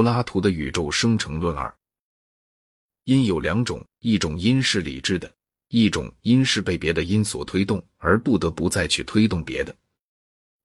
[0.00, 1.70] 柏拉图的宇宙生成论二。
[3.04, 5.30] 因有两种，一种因是理智的，
[5.68, 9.76] 一种因是被别的因所推动而不得不再去推动别的。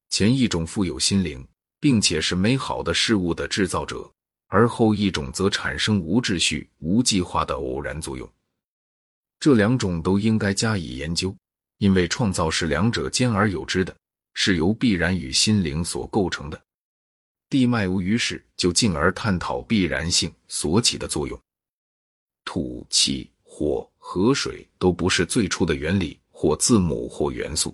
[0.10, 1.46] 前一种富有心灵，
[1.82, 4.10] 并且是美好的事物的制造者，
[4.48, 8.32] 而后一种则产生无秩序、无计划的偶然作用。
[9.42, 11.36] 这两种都应该加以研究，
[11.80, 13.94] 因为创造是两者兼而有之的，
[14.34, 16.65] 是由必然与心灵所构成的。
[17.56, 21.42] 地脉无于是就进而探讨必然性所起的作用。
[22.44, 27.74] 土、气、火、河水都不是最初的原理或字母或元素，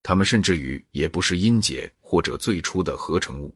[0.00, 3.52] 它们甚至于也不是音节或者最初的合成物。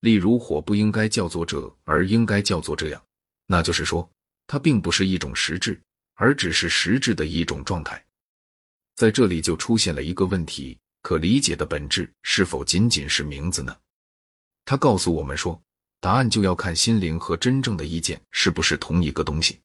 [0.00, 3.02] 例如，火不应该叫做这，而应该叫做这样，
[3.46, 4.06] 那就是说，
[4.46, 5.80] 它并不是一种实质，
[6.16, 8.04] 而只是实质的一种状态。
[8.94, 13.74] 在这里就出现了一个问题：可理解的本质是否仅仅是名字呢？
[14.66, 15.58] 他告诉我们说。
[15.98, 19.58] 答案就要看心灵和真正的意见是不是同一个东西。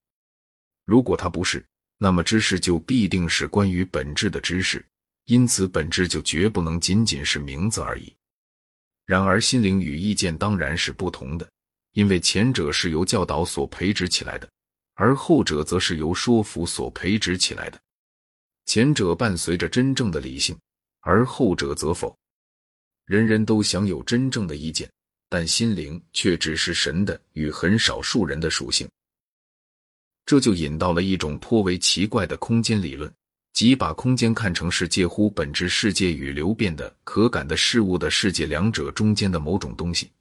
[0.86, 1.64] 如果它不是，
[1.98, 4.84] 那么知识就必定是关于本质的知识，
[5.26, 8.12] 因此本质就绝不能仅仅是名字而已。
[9.06, 11.48] 然而，心灵与意见当然是不同的，
[11.92, 14.50] 因为前者是由教导所培植起来的，
[14.96, 17.80] 而后者则是由说服所培植起来的。
[18.66, 20.58] 前者伴随着真正的理性，
[21.02, 22.18] 而后者则否。
[23.06, 24.90] 人人都享有真正的意见。
[25.34, 28.86] 但心灵却只是神的与很少数人的属性，
[30.26, 33.10] 这就引到了一种颇为奇怪的空间理论，
[33.54, 40.12] 即把空间看成是介乎本质世界与流变的可感的事物的世界两者中间的某种东西。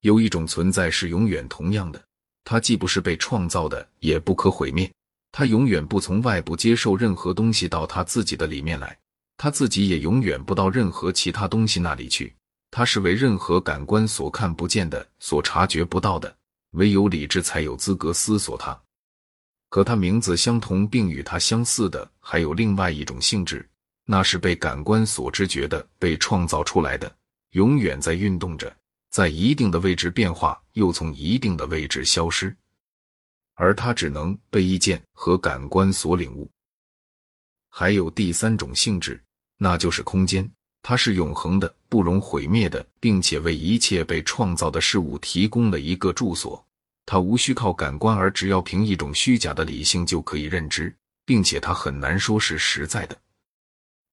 [0.00, 2.04] 有一种存在是永远同样的，
[2.42, 4.92] 它既不是被创造的，也不可毁灭，
[5.30, 8.98] 它永远不从外部接受任何东西到它自己的里面来，
[9.36, 12.34] 他自己也永远不到任何其他东西那里去。
[12.70, 16.36] 他是为任何感官所看不见的、所察觉不到的，
[16.72, 18.78] 唯有理智才有资格思索它。
[19.68, 23.66] 和他名字相同并与他相似的，还有另外一种性质，
[24.04, 27.14] 那是被感官所知觉的、被创造出来的，
[27.50, 28.74] 永远在运动着，
[29.10, 32.54] 在一定的位置变化，又从一定的位置消失，
[33.54, 36.50] 而它只能被意见和感官所领悟。
[37.68, 39.22] 还有第三种性质，
[39.58, 40.50] 那就是空间。
[40.82, 46.64] 它是永恒的、不容毁灭的，并且为一切被创造的事物提供了一个住所。
[47.04, 50.94] 它无需靠感官，而只要凭一种虚假的理性就可以认知，
[51.24, 53.16] 并且它很难说是实在的。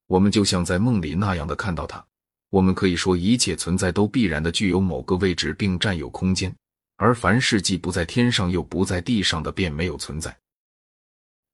[0.07, 2.03] 我们就像在梦里那样的看到它。
[2.49, 6.55] 我们可以说，一切存在都必然的具有某个位置并占有空间，
[6.97, 10.37] 而凡是既不在天上又不在地上的，便没有存在。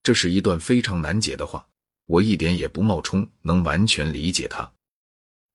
[0.03, 1.66] 这是一段非常难解的话，
[2.09, 4.70] 我一点也不冒充能完全理解它。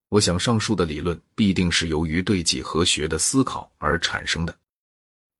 [0.07, 4.57] 我想，上述的理论必定是由于对几何学的思考而产生的。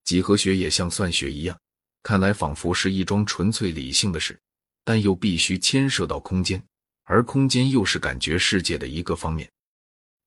[0.04, 1.58] 几何学也像算学一样，
[2.04, 4.38] 看来仿佛是一桩纯粹理性的事，
[4.84, 6.62] 但又必须牵涉到空间，
[7.06, 9.50] 而空间又是感觉世界的一个方面。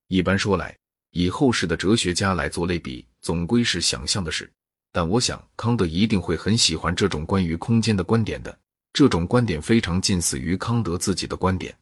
[0.07, 0.75] 一般说来，
[1.11, 4.51] 以后世的哲学家来做类比，总归是想象的事。
[4.91, 8.59] 但我想，康德一定会很喜欢这种关于空间的观点的。
[8.99, 11.73] 这种观点非常近似于康德自己的观点。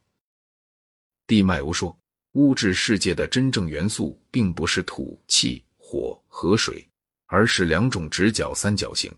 [1.25, 1.97] 蒂麦欧说。
[2.33, 6.87] 物质世界的真正元素并不是土、气、火和水，
[7.25, 9.11] 而是两种直角三角形，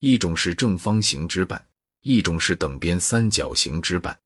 [0.00, 1.64] 一种是正方形之半，
[2.00, 4.18] 一种是等边三角形之半。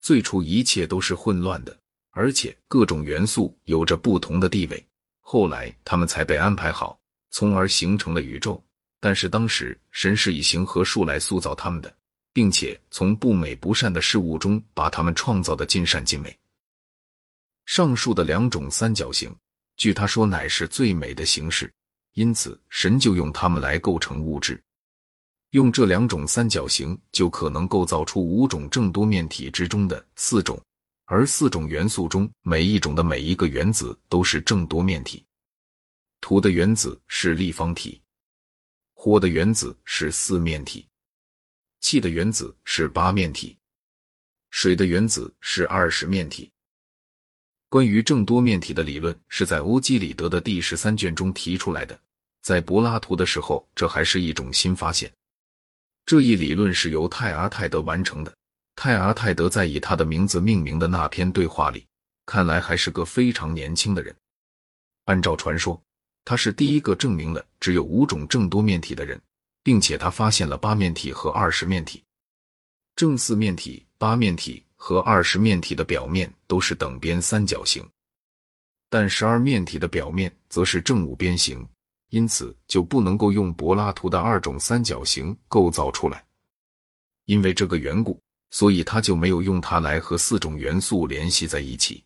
[0.00, 1.76] 最初一切都是混乱的，
[2.10, 4.86] 而且各种元素有着不同的地位，
[5.18, 6.96] 后来它们才被安排好，
[7.30, 8.62] 从而形成了宇宙。
[9.00, 11.94] 但是当时神是以形和数来塑造他们的，
[12.32, 16.36] 并且从不美不善的事物中把它们创造的尽善尽美。
[17.66, 19.34] 上述的两种三角形，
[19.76, 21.72] 据他说乃是最美的形式，
[22.14, 24.62] 因此神就用它们来构成物质。
[25.50, 30.60] 用这两种三角形，就可能构造出五种正多面体之中的四种，
[31.06, 35.24] 而四种元素中每一种的每一个原子都是正多面体。
[36.20, 38.00] 土的原子是立方体，
[38.98, 40.88] 火的原子是四面体，
[41.80, 43.56] 气的原子是八面体，
[44.50, 46.50] 水的原子是二十面体。
[47.68, 51.96] 关于正多面体的理论是在欧几里得的第十三卷中提出来的，
[52.40, 55.12] 在柏拉图的时候，这还是一种新发现。
[56.06, 58.34] 这一理论是由泰阿泰德完成的。
[58.74, 61.86] 泰阿泰德在以他的名字命名的那篇对话里，
[62.24, 64.16] 看来还是个非常年轻的人。
[65.04, 65.80] 按照传说，
[66.26, 69.18] 他是第一个证明了只有五种正多面体的人，
[69.62, 72.04] 并且他发现了八面体和二十面体。
[72.94, 74.62] 正四面体、八面体。
[74.78, 77.84] 和二十面体的表面都是等边三角形。
[78.90, 81.66] 但十二面体的表面则是正五边形，
[82.10, 86.22] 因此就不能够用柏拉图的二种三角形构造出来。
[87.24, 88.20] 因为这个缘故，
[88.50, 92.04] 所以他就没有用它来和四种元素联系在一起。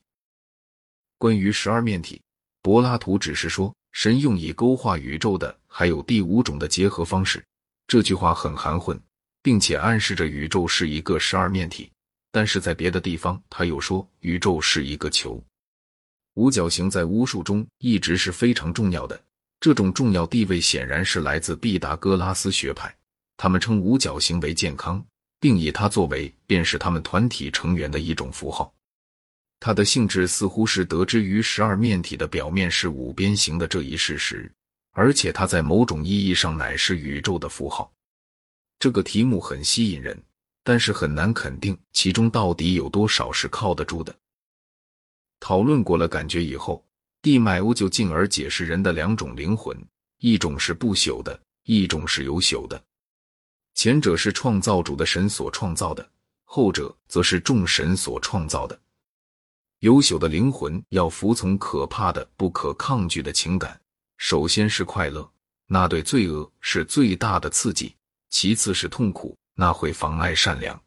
[1.19, 2.23] 关于十二面体，
[2.63, 7.45] 柏拉图只是说神用以勾画宇宙的还有第五种的结合方式。
[7.87, 9.01] 这句话很含混，
[9.43, 11.91] 并且暗示着宇宙是一个十二面体。
[12.33, 15.43] 但是在别的地方，他又说宇宙是一个球。
[16.35, 19.21] 五角形在巫术中一直是非常重要的，
[19.59, 22.97] 这种重要地位显然是来自毕达哥拉斯学派。
[23.37, 25.05] 他们称五角形为健康，
[25.41, 28.73] 并以它作为便是他们团体成员的一种符号。
[29.61, 34.51] 它的性质似乎是得知于十二面体的表面是五边形的这一事实，
[34.93, 37.93] 而且它在某种意义上乃是宇宙的符号。
[38.79, 40.19] 这个题目很吸引人，
[40.65, 44.17] 但是很难肯定其中到底有多少是靠得住的。
[45.39, 46.83] 讨论过了感觉以后，
[47.21, 49.77] 蒂麦欧就进而解释人的两种灵魂：
[50.21, 52.83] 一种是不朽的，一种是有朽的。
[53.75, 56.11] 前者是创造主的神所创造的，
[56.45, 58.81] 后者则是众神所创造的。
[59.81, 63.81] 优秀的灵魂要服从可怕的、不可抗拒的情感，
[64.19, 65.27] 首先是快乐，
[65.67, 67.95] 那对罪恶是最大的刺激；
[68.29, 70.79] 其次是痛苦，那会妨碍善良；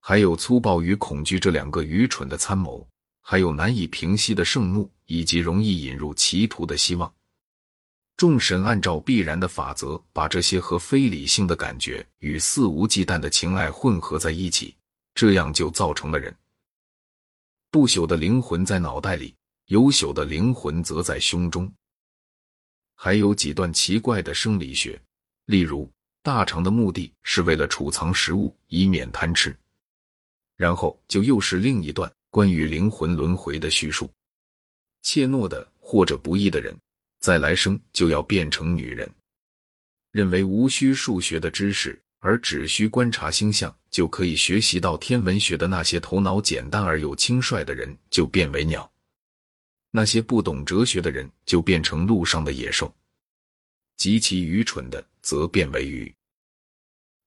[0.00, 2.86] 还有粗暴与恐惧这两个愚蠢的参谋。
[3.24, 7.14] 还有难以平息的盛怒，以及容易引入歧途的希望。
[8.16, 14.74] 众神按照必然的法则，把这些和非理性的感觉与肆无忌惮的情爱混合在一起，
[15.14, 16.34] 这样就造成了人。
[17.72, 19.34] 不朽的灵魂在脑袋里，
[19.68, 21.72] 有朽的灵魂则在胸中。
[22.94, 25.00] 还有几段奇怪的生理学，
[25.46, 25.90] 例如
[26.22, 29.56] 大肠的目的是为了储藏食物，以免贪吃。
[30.54, 32.12] 然后就又是另一段。
[32.28, 34.10] 关于灵魂轮回的叙述，
[35.00, 36.78] 怯懦的或者不义的人，
[37.20, 39.08] 在来生就要变成女人；
[40.10, 48.82] 认为无需数学的知识，而只需观察星象就可以学习到天文学的那些头脑简单而又轻率的人，就变为鸟；
[49.92, 52.92] 那些不懂哲学的人，就变成路上的野兽；
[53.96, 56.12] 极其愚蠢的，则变为鱼。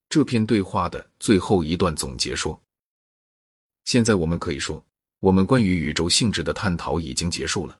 [0.09, 2.61] 这篇对话的最后一段总结说
[3.85, 4.85] ：“现在我们可以说。”
[5.21, 7.79] 我们关于宇宙性质的探讨已经结束了。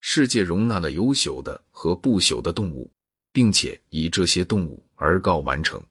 [0.00, 2.90] 世界容纳了有朽的和不朽的动物，
[3.30, 5.82] 并且以这些动物而告完成。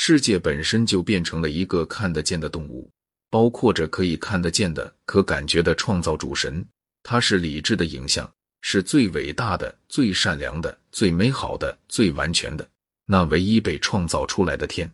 [0.00, 2.88] 世界本身就变成了一个看得见的动物，
[3.30, 6.64] 包括着可以看得见的、可感觉的创造主神。
[7.02, 12.66] 它是理智的影像，是最伟大的、最善良的、最美好的、最完全的，
[13.06, 14.88] 那唯一被创造出来的天。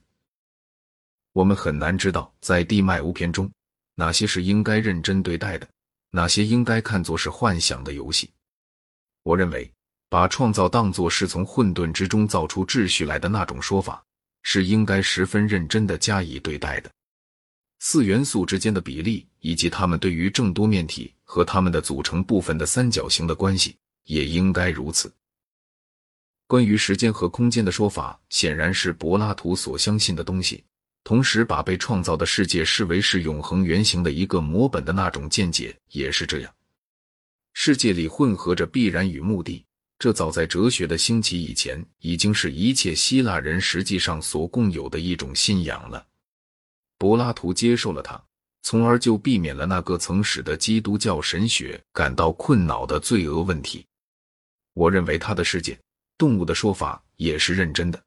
[1.34, 3.48] 我们很难知道，在地脉无篇中。
[3.96, 5.68] 哪些是应该认真对待的？
[6.12, 8.30] 哪些应该看作是幻想的游戏？
[9.22, 9.70] 我认为，
[10.08, 14.02] 把创造当作是从混沌之中造出秩序来的那种说法，
[14.44, 16.90] 是应该十分认真的加以对待的。
[17.80, 25.12] 四元素之间的比例，以及它们对于正多面体和它们的组成部分的三角形的关系，也应该如此。
[26.46, 30.62] 关于时间和空间的说法，显然是柏拉图所相信的东西。
[31.02, 36.54] 同时，把被创造的世界视为是永恒原型的一个模本的那种见解也是这样。
[37.52, 39.64] 世界里混合着必然与目的，
[39.98, 46.06] 这早在哲学的兴起以前，已经是一切希腊人实际上所共有的一种信仰了。
[46.98, 48.22] 柏拉图接受了它，
[48.62, 53.84] 从而就避免了那个曾使得基督教神学感到困扰的罪恶问题。
[54.72, 55.78] 我认为他的世界
[56.18, 58.02] 动物的说法也是认真的。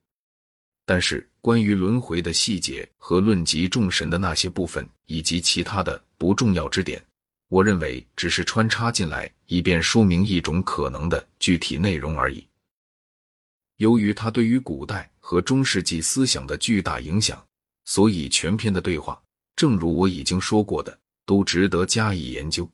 [0.86, 7.04] 但是，关于轮回的细节和论及众神的那些部分，以及其他的不重要之点，
[7.50, 12.46] 我认为只是穿插进来，以便说明一种可能的具体内容而已。
[13.78, 17.42] 由于它对于古代和中世纪思想的巨大影响，
[17.86, 19.22] 所以全篇的对话，
[19.56, 22.70] 正如我已经说过的，都值得加以研究。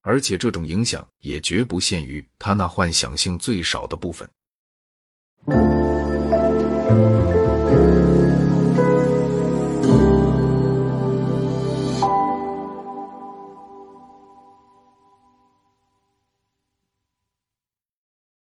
[0.00, 4.28] 而且，这种影响也绝不限于他那幻想性最少的部分。